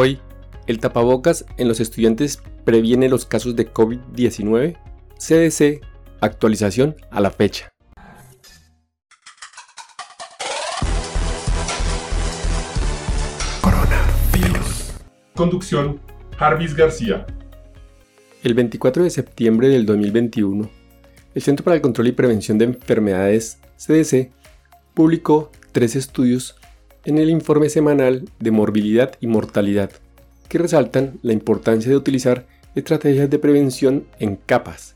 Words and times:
Hoy, 0.00 0.20
¿el 0.68 0.78
tapabocas 0.78 1.44
en 1.56 1.66
los 1.66 1.80
estudiantes 1.80 2.40
previene 2.64 3.08
los 3.08 3.26
casos 3.26 3.56
de 3.56 3.68
COVID-19? 3.68 4.76
CDC, 5.18 5.84
actualización 6.20 6.94
a 7.10 7.20
la 7.20 7.32
fecha. 7.32 7.68
Coronavirus. 13.60 14.92
Conducción, 15.34 16.00
Jarvis 16.36 16.76
García. 16.76 17.26
El 18.44 18.54
24 18.54 19.02
de 19.02 19.10
septiembre 19.10 19.68
del 19.68 19.84
2021, 19.84 20.70
el 21.34 21.42
Centro 21.42 21.64
para 21.64 21.74
el 21.74 21.82
Control 21.82 22.06
y 22.06 22.12
Prevención 22.12 22.56
de 22.56 22.66
Enfermedades, 22.66 23.58
CDC, 23.76 24.30
publicó 24.94 25.50
tres 25.72 25.96
estudios 25.96 26.54
en 27.04 27.18
el 27.18 27.30
informe 27.30 27.68
semanal 27.68 28.28
de 28.38 28.50
morbilidad 28.50 29.12
y 29.20 29.26
mortalidad, 29.26 29.90
que 30.48 30.58
resaltan 30.58 31.18
la 31.22 31.32
importancia 31.32 31.90
de 31.90 31.96
utilizar 31.96 32.46
estrategias 32.74 33.30
de 33.30 33.38
prevención 33.38 34.06
en 34.18 34.36
capas, 34.36 34.94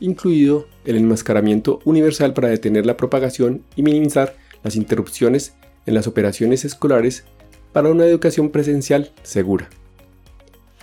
incluido 0.00 0.66
el 0.84 0.96
enmascaramiento 0.96 1.80
universal 1.84 2.34
para 2.34 2.48
detener 2.48 2.86
la 2.86 2.96
propagación 2.96 3.62
y 3.76 3.82
minimizar 3.82 4.34
las 4.62 4.76
interrupciones 4.76 5.54
en 5.86 5.94
las 5.94 6.06
operaciones 6.06 6.64
escolares 6.64 7.24
para 7.72 7.90
una 7.90 8.04
educación 8.04 8.50
presencial 8.50 9.10
segura. 9.22 9.68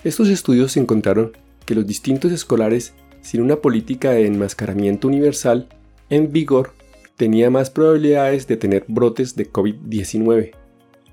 Estos 0.04 0.30
estudios 0.30 0.78
encontraron 0.78 1.34
que 1.66 1.76
los 1.76 1.86
distintos 1.86 2.32
escolares 2.32 2.94
sin 3.22 3.42
una 3.42 3.58
política 3.58 4.12
de 4.12 4.26
enmascaramiento 4.26 5.08
universal 5.08 5.68
en 6.10 6.32
vigor 6.32 6.74
tenía 7.16 7.50
más 7.50 7.70
probabilidades 7.70 8.48
de 8.48 8.58
tener 8.58 8.86
brotes 8.88 9.36
de 9.36 9.52
COVID-19. 9.52 10.52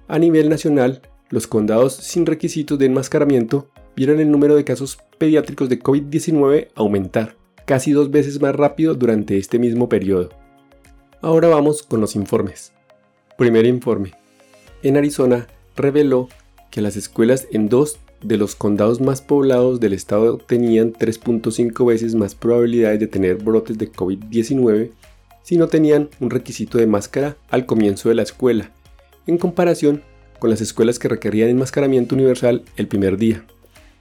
A 0.08 0.18
nivel 0.18 0.48
nacional, 0.48 1.02
los 1.30 1.46
condados 1.48 1.94
sin 1.94 2.26
requisitos 2.26 2.78
de 2.78 2.86
enmascaramiento 2.86 3.68
vieron 3.96 4.20
el 4.20 4.30
número 4.30 4.54
de 4.54 4.64
casos 4.64 4.98
pediátricos 5.18 5.68
de 5.68 5.80
COVID-19 5.80 6.68
aumentar, 6.76 7.34
casi 7.64 7.90
dos 7.90 8.10
veces 8.10 8.40
más 8.40 8.54
rápido 8.54 8.94
durante 8.94 9.36
este 9.36 9.58
mismo 9.58 9.88
periodo. 9.88 10.30
Ahora 11.20 11.48
vamos 11.48 11.82
con 11.82 12.00
los 12.00 12.14
informes. 12.14 12.72
Primer 13.36 13.66
informe. 13.66 14.12
En 14.82 14.96
Arizona 14.96 15.48
reveló 15.74 16.28
que 16.70 16.82
las 16.82 16.96
escuelas 16.96 17.48
en 17.50 17.68
dos 17.68 17.98
de 18.22 18.36
los 18.36 18.54
condados 18.54 19.00
más 19.00 19.22
poblados 19.22 19.80
del 19.80 19.92
estado 19.92 20.38
tenían 20.38 20.92
3.5 20.92 21.86
veces 21.86 22.14
más 22.14 22.34
probabilidades 22.34 23.00
de 23.00 23.08
tener 23.08 23.36
brotes 23.36 23.76
de 23.76 23.90
COVID-19 23.90 24.90
si 25.42 25.56
no 25.56 25.68
tenían 25.68 26.10
un 26.20 26.30
requisito 26.30 26.78
de 26.78 26.86
máscara 26.86 27.36
al 27.50 27.66
comienzo 27.66 28.08
de 28.08 28.16
la 28.16 28.22
escuela, 28.22 28.72
en 29.26 29.38
comparación 29.38 30.02
con 30.38 30.50
las 30.50 30.60
escuelas 30.60 30.98
que 30.98 31.08
requerían 31.08 31.48
enmascaramiento 31.48 32.14
universal 32.14 32.62
el 32.76 32.88
primer 32.88 33.16
día. 33.16 33.44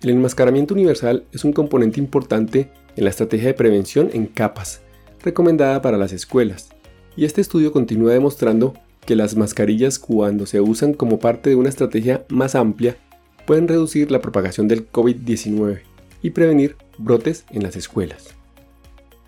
El 0.02 0.12
enmascaramiento 0.12 0.74
universal 0.74 1.24
es 1.32 1.44
un 1.44 1.54
componente 1.54 2.00
importante 2.00 2.70
en 2.96 3.04
la 3.04 3.10
estrategia 3.10 3.48
de 3.48 3.54
prevención 3.54 4.10
en 4.14 4.26
capas, 4.28 4.82
recomendada 5.22 5.82
para 5.82 5.98
las 5.98 6.14
escuelas, 6.14 6.70
y 7.16 7.26
este 7.26 7.42
estudio 7.42 7.72
continúa 7.72 8.14
demostrando 8.14 8.74
que 9.06 9.16
las 9.16 9.36
mascarillas 9.36 10.00
cuando 10.00 10.46
se 10.46 10.62
usan 10.62 10.94
como 10.94 11.20
parte 11.20 11.50
de 11.50 11.56
una 11.56 11.70
estrategia 11.70 12.26
más 12.30 12.56
amplia 12.56 12.98
pueden 13.46 13.68
reducir 13.68 14.12
la 14.12 14.22
propagación 14.22 14.68
del 14.68 14.92
COVID-19 14.92 15.82
y 16.22 16.32
prevenir 16.32 16.76
brotes 16.98 17.46
en 17.52 17.64
las 17.64 17.76
escuelas. 17.76 18.36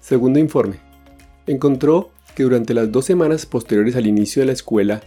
Segundo 0.01 0.39
informe 0.39 0.77
encontró 1.45 2.09
que 2.35 2.43
durante 2.43 2.73
las 2.73 2.91
dos 2.91 3.05
semanas 3.05 3.45
posteriores 3.45 3.95
al 3.95 4.07
inicio 4.07 4.41
de 4.41 4.47
la 4.47 4.53
escuela, 4.53 5.01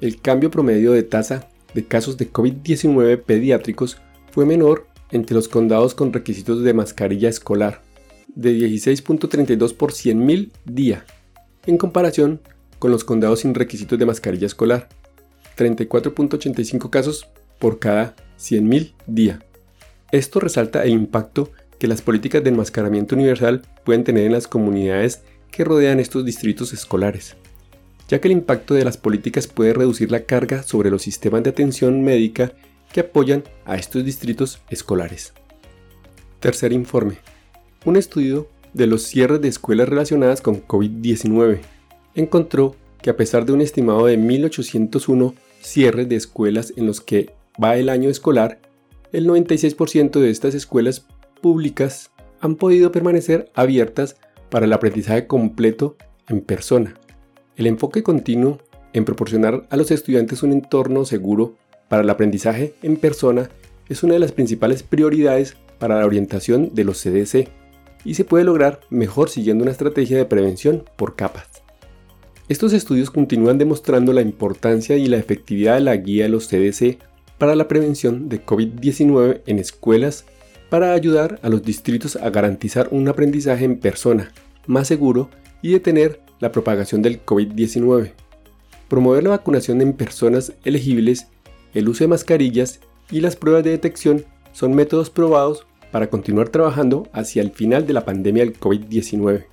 el 0.00 0.20
cambio 0.20 0.50
promedio 0.50 0.92
de 0.92 1.02
tasa 1.02 1.48
de 1.74 1.84
casos 1.84 2.16
de 2.16 2.32
COVID-19 2.32 3.22
pediátricos 3.22 3.98
fue 4.32 4.46
menor 4.46 4.86
entre 5.10 5.34
los 5.34 5.48
condados 5.48 5.94
con 5.94 6.12
requisitos 6.12 6.62
de 6.62 6.74
mascarilla 6.74 7.28
escolar, 7.28 7.82
de 8.34 8.56
16.32 8.56 9.74
por 9.74 9.92
100.000 9.92 10.50
día, 10.64 11.04
en 11.66 11.78
comparación 11.78 12.40
con 12.78 12.90
los 12.90 13.04
condados 13.04 13.40
sin 13.40 13.54
requisitos 13.54 13.98
de 13.98 14.06
mascarilla 14.06 14.46
escolar, 14.46 14.88
34.85 15.56 16.90
casos 16.90 17.28
por 17.58 17.78
cada 17.78 18.14
100.000 18.38 18.92
día. 19.06 19.40
Esto 20.12 20.40
resalta 20.40 20.84
el 20.84 20.90
impacto 20.90 21.50
que 21.78 21.88
las 21.88 22.02
políticas 22.02 22.42
de 22.42 22.50
enmascaramiento 22.50 23.14
universal 23.14 23.62
pueden 23.84 24.04
tener 24.04 24.26
en 24.26 24.32
las 24.32 24.46
comunidades 24.46 25.22
que 25.50 25.64
rodean 25.64 26.00
estos 26.00 26.24
distritos 26.24 26.72
escolares, 26.72 27.36
ya 28.08 28.20
que 28.20 28.28
el 28.28 28.32
impacto 28.32 28.74
de 28.74 28.84
las 28.84 28.96
políticas 28.96 29.46
puede 29.46 29.72
reducir 29.72 30.10
la 30.10 30.24
carga 30.24 30.62
sobre 30.62 30.90
los 30.90 31.02
sistemas 31.02 31.42
de 31.42 31.50
atención 31.50 32.02
médica 32.02 32.52
que 32.92 33.00
apoyan 33.00 33.44
a 33.64 33.76
estos 33.76 34.04
distritos 34.04 34.60
escolares. 34.70 35.32
Tercer 36.40 36.72
informe. 36.72 37.18
Un 37.84 37.96
estudio 37.96 38.48
de 38.74 38.86
los 38.86 39.02
cierres 39.02 39.40
de 39.40 39.48
escuelas 39.48 39.88
relacionadas 39.88 40.40
con 40.40 40.62
COVID-19 40.66 41.60
encontró 42.14 42.76
que 43.02 43.10
a 43.10 43.16
pesar 43.16 43.46
de 43.46 43.52
un 43.52 43.60
estimado 43.60 44.06
de 44.06 44.18
1.801 44.18 45.34
cierres 45.60 46.08
de 46.08 46.16
escuelas 46.16 46.72
en 46.76 46.86
los 46.86 47.00
que 47.00 47.30
va 47.62 47.76
el 47.76 47.88
año 47.88 48.10
escolar, 48.10 48.60
el 49.12 49.26
96% 49.26 50.20
de 50.20 50.30
estas 50.30 50.54
escuelas 50.54 51.06
públicas 51.40 52.10
han 52.40 52.56
podido 52.56 52.92
permanecer 52.92 53.50
abiertas 53.54 54.16
para 54.50 54.66
el 54.66 54.72
aprendizaje 54.72 55.26
completo 55.26 55.96
en 56.28 56.40
persona. 56.40 56.94
El 57.56 57.66
enfoque 57.66 58.02
continuo 58.02 58.58
en 58.92 59.06
proporcionar 59.06 59.66
a 59.70 59.76
los 59.78 59.90
estudiantes 59.90 60.42
un 60.42 60.52
entorno 60.52 61.06
seguro 61.06 61.56
para 61.88 62.02
el 62.02 62.10
aprendizaje 62.10 62.74
en 62.82 62.98
persona 62.98 63.48
es 63.88 64.02
una 64.02 64.12
de 64.12 64.18
las 64.18 64.32
principales 64.32 64.82
prioridades 64.82 65.56
para 65.78 65.98
la 65.98 66.04
orientación 66.04 66.74
de 66.74 66.84
los 66.84 67.02
CDC 67.02 67.48
y 68.04 68.14
se 68.14 68.24
puede 68.24 68.44
lograr 68.44 68.80
mejor 68.90 69.30
siguiendo 69.30 69.62
una 69.62 69.72
estrategia 69.72 70.18
de 70.18 70.26
prevención 70.26 70.84
por 70.96 71.16
capas. 71.16 71.48
Estos 72.50 72.74
estudios 72.74 73.10
continúan 73.10 73.56
demostrando 73.56 74.12
la 74.12 74.20
importancia 74.20 74.96
y 74.98 75.06
la 75.06 75.16
efectividad 75.16 75.76
de 75.76 75.80
la 75.80 75.96
guía 75.96 76.24
de 76.24 76.28
los 76.28 76.48
CDC 76.48 76.98
para 77.38 77.56
la 77.56 77.68
prevención 77.68 78.28
de 78.28 78.44
COVID-19 78.44 79.40
en 79.46 79.58
escuelas 79.58 80.26
para 80.68 80.92
ayudar 80.92 81.40
a 81.42 81.48
los 81.48 81.62
distritos 81.62 82.16
a 82.16 82.28
garantizar 82.28 82.88
un 82.90 83.08
aprendizaje 83.08 83.64
en 83.64 83.78
persona 83.78 84.30
más 84.66 84.88
seguro 84.88 85.30
y 85.62 85.70
detener 85.70 86.20
la 86.40 86.52
propagación 86.52 87.02
del 87.02 87.24
COVID-19. 87.24 88.12
Promover 88.88 89.24
la 89.24 89.30
vacunación 89.30 89.80
en 89.80 89.92
personas 89.92 90.52
elegibles, 90.64 91.28
el 91.74 91.88
uso 91.88 92.04
de 92.04 92.08
mascarillas 92.08 92.80
y 93.10 93.20
las 93.20 93.36
pruebas 93.36 93.64
de 93.64 93.70
detección 93.70 94.24
son 94.52 94.74
métodos 94.74 95.10
probados 95.10 95.66
para 95.90 96.08
continuar 96.08 96.48
trabajando 96.48 97.08
hacia 97.12 97.42
el 97.42 97.50
final 97.50 97.86
de 97.86 97.92
la 97.92 98.04
pandemia 98.04 98.44
del 98.44 98.58
COVID-19. 98.58 99.44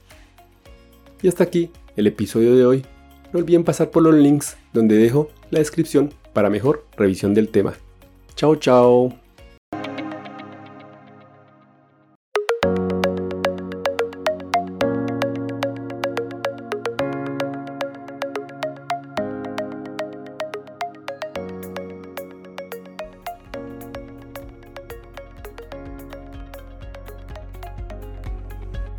Y 1.22 1.28
hasta 1.28 1.44
aquí 1.44 1.70
el 1.96 2.08
episodio 2.08 2.56
de 2.56 2.66
hoy. 2.66 2.86
No 3.32 3.40
olviden 3.40 3.64
pasar 3.64 3.90
por 3.90 4.04
los 4.04 4.14
links 4.14 4.58
donde 4.74 4.96
dejo 4.96 5.30
la 5.50 5.60
descripción 5.60 6.14
para 6.34 6.50
mejor 6.50 6.86
revisión 6.98 7.34
del 7.34 7.50
tema. 7.50 7.74
Chao, 8.36 8.56
chao. 8.56 9.23